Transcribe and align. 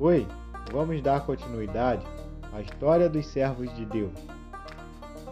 Oi, 0.00 0.28
vamos 0.70 1.02
dar 1.02 1.26
continuidade 1.26 2.06
à 2.52 2.60
história 2.60 3.08
dos 3.08 3.26
servos 3.26 3.74
de 3.74 3.84
Deus. 3.84 4.12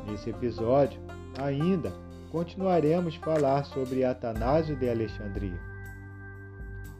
Nesse 0.04 0.30
episódio, 0.30 1.00
ainda 1.40 1.92
continuaremos 2.32 3.14
falar 3.14 3.64
sobre 3.64 4.02
Atanásio 4.02 4.74
de 4.74 4.90
Alexandria, 4.90 5.56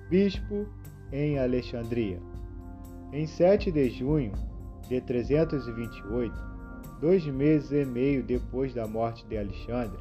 bispo 0.09 0.69
em 1.11 1.41
Alexandria. 1.41 2.21
Em 3.13 3.27
7 3.27 3.73
de 3.73 3.91
junho 3.91 4.31
de 4.89 5.01
328, 5.01 6.33
dois 7.01 7.27
meses 7.27 7.73
e 7.73 7.85
meio 7.85 8.23
depois 8.23 8.73
da 8.75 8.87
morte 8.87 9.27
de 9.27 9.37
Alexandre, 9.37 9.99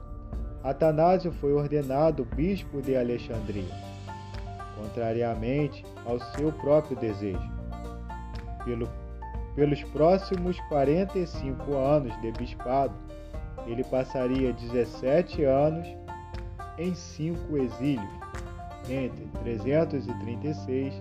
Atanásio 0.64 1.32
foi 1.32 1.54
ordenado 1.54 2.26
bispo 2.26 2.80
de 2.80 2.96
Alexandria, 2.96 3.74
contrariamente 4.80 5.84
ao 6.06 6.20
seu 6.20 6.52
próprio 6.52 6.96
desejo. 6.98 7.56
Pelo, 8.66 8.90
pelos 9.56 9.82
próximos 9.84 10.60
45 10.68 11.76
anos 11.78 12.20
de 12.20 12.32
bispado, 12.32 12.94
ele 13.68 13.84
passaria 13.84 14.52
17 14.52 15.44
anos 15.44 15.88
em 16.78 16.94
cinco 16.94 17.58
exílios, 17.58 18.10
entre 18.90 19.26
336 19.44 20.94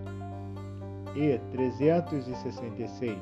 e 1.16 1.38
366, 1.50 3.18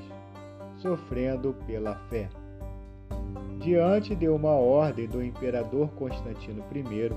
sofrendo 0.77 1.55
pela 1.67 1.95
fé. 2.11 2.29
Diante 3.59 4.15
de 4.15 4.29
uma 4.29 4.51
ordem 4.51 5.07
do 5.07 5.23
imperador 5.23 5.89
Constantino 5.91 6.65
I, 6.75 7.11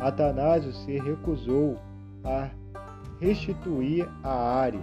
Atanásio 0.00 0.72
se 0.72 0.98
recusou 0.98 1.76
a 2.24 2.48
restituir 3.20 4.08
a 4.22 4.32
área 4.32 4.80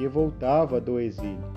que 0.00 0.08
voltava 0.08 0.80
do 0.80 0.98
exílio, 0.98 1.52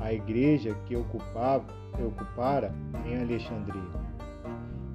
a 0.00 0.10
igreja 0.10 0.74
que 0.86 0.96
ocupava, 0.96 1.66
ocupara 2.02 2.72
em 3.04 3.20
Alexandria. 3.20 3.90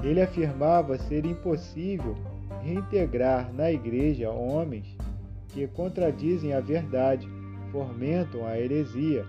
Ele 0.01 0.19
afirmava 0.19 0.97
ser 0.97 1.23
impossível 1.23 2.15
reintegrar 2.63 3.53
na 3.53 3.71
igreja 3.71 4.31
homens 4.31 4.97
que 5.49 5.67
contradizem 5.67 6.55
a 6.55 6.59
verdade, 6.59 7.29
fomentam 7.71 8.47
a 8.47 8.57
heresia 8.57 9.27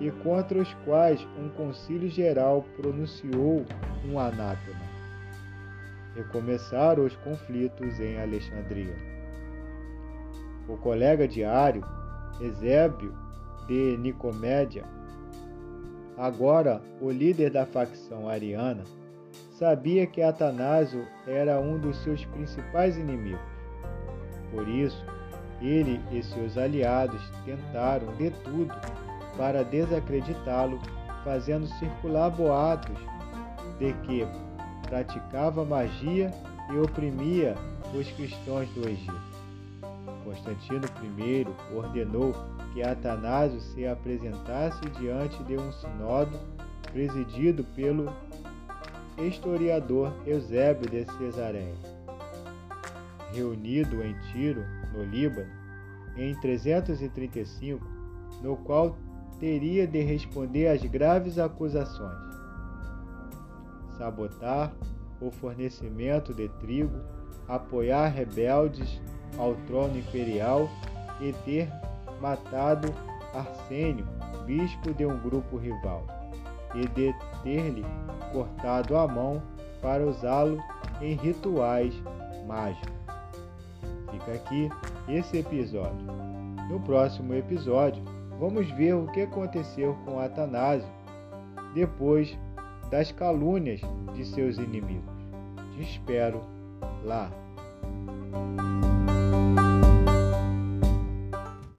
e 0.00 0.10
contra 0.22 0.58
os 0.58 0.72
quais 0.86 1.20
um 1.38 1.50
concílio 1.50 2.08
geral 2.08 2.64
pronunciou 2.78 3.62
um 4.08 4.18
anátema. 4.18 4.80
Recomeçaram 6.16 7.04
os 7.04 7.14
conflitos 7.16 8.00
em 8.00 8.18
Alexandria. 8.18 8.96
O 10.66 10.78
colega 10.78 11.28
diário, 11.28 11.84
Ezébio 12.40 13.14
de 13.66 13.96
Nicomédia, 13.96 14.84
agora 16.16 16.80
o 17.00 17.10
líder 17.10 17.50
da 17.50 17.64
facção 17.64 18.28
ariana, 18.28 18.84
sabia 19.52 20.06
que 20.06 20.22
Atanásio 20.22 21.06
era 21.26 21.60
um 21.60 21.78
dos 21.78 21.96
seus 22.02 22.24
principais 22.26 22.96
inimigos. 22.96 23.40
Por 24.50 24.68
isso, 24.68 25.04
ele 25.60 26.00
e 26.10 26.22
seus 26.22 26.58
aliados 26.58 27.20
tentaram 27.44 28.14
de 28.16 28.30
tudo 28.30 28.74
para 29.36 29.64
desacreditá-lo, 29.64 30.78
fazendo 31.24 31.66
circular 31.78 32.30
boatos 32.30 32.98
de 33.78 33.92
que 34.04 34.26
praticava 34.86 35.64
magia 35.64 36.30
e 36.72 36.78
oprimia 36.78 37.54
os 37.94 38.10
cristãos 38.12 38.68
do 38.70 38.88
Egito. 38.88 39.33
Constantino 40.34 40.86
I 41.20 41.46
ordenou 41.76 42.34
que 42.72 42.82
Atanásio 42.82 43.60
se 43.60 43.86
apresentasse 43.86 44.80
diante 44.98 45.42
de 45.44 45.56
um 45.56 45.70
sinódo 45.70 46.40
presidido 46.92 47.62
pelo 47.76 48.12
historiador 49.16 50.12
Eusébio 50.26 50.90
de 50.90 51.04
Cesareia. 51.12 51.74
Reunido 53.32 54.02
em 54.02 54.14
Tiro, 54.32 54.64
no 54.92 55.04
Líbano, 55.04 55.50
em 56.16 56.34
335, 56.40 57.84
no 58.42 58.56
qual 58.56 58.96
teria 59.38 59.86
de 59.86 60.00
responder 60.00 60.68
às 60.68 60.82
graves 60.82 61.38
acusações: 61.38 62.18
sabotar 63.96 64.72
o 65.20 65.30
fornecimento 65.30 66.34
de 66.34 66.48
trigo, 66.48 66.98
apoiar 67.48 68.08
rebeldes 68.08 69.00
ao 69.38 69.54
trono 69.66 69.98
imperial 69.98 70.68
e 71.20 71.32
ter 71.44 71.68
matado 72.20 72.92
Arsênio, 73.34 74.06
bispo 74.46 74.94
de 74.94 75.04
um 75.04 75.18
grupo 75.18 75.56
rival, 75.56 76.04
e 76.74 76.86
de 76.88 77.14
ter-lhe 77.42 77.84
cortado 78.32 78.96
a 78.96 79.06
mão 79.06 79.42
para 79.82 80.06
usá-lo 80.06 80.58
em 81.00 81.14
rituais 81.14 81.94
mágicos. 82.46 82.94
Fica 84.10 84.32
aqui 84.32 84.70
esse 85.08 85.38
episódio. 85.38 86.06
No 86.68 86.80
próximo 86.80 87.34
episódio, 87.34 88.02
vamos 88.38 88.70
ver 88.70 88.94
o 88.94 89.06
que 89.08 89.22
aconteceu 89.22 89.96
com 90.04 90.18
Atanásio 90.18 90.88
depois 91.74 92.36
das 92.90 93.10
calúnias 93.10 93.80
de 94.14 94.24
seus 94.24 94.56
inimigos. 94.56 95.12
Te 95.74 95.82
espero 95.82 96.40
lá. 97.04 97.30